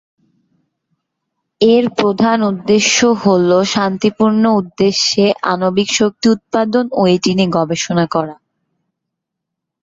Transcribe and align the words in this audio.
এর 1.61 1.85
প্রধান 1.99 2.37
উদ্দেশ্য 2.51 2.97
হল, 3.23 3.49
শান্তিপূর্ণ 3.73 4.43
উদ্দেশ্যে 4.59 5.23
আণবিক 5.51 5.89
শক্তি 5.99 6.25
উৎপাদন 6.29 6.85
ও 6.91 7.11
এটি 7.15 7.31
নিয়ে 7.37 7.53
গবেষণা 7.57 8.05
করা। 8.15 8.35